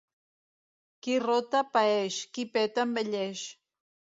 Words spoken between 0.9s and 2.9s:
Qui rota, paeix; qui peta,